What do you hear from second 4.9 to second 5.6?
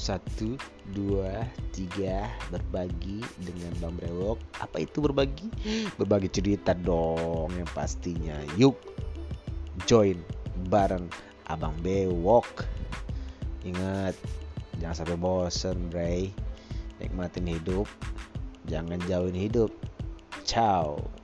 berbagi?